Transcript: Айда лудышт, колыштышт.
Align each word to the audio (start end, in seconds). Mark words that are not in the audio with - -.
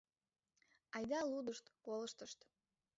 Айда 0.95 1.19
лудышт, 1.31 1.65
колыштышт. 1.85 2.39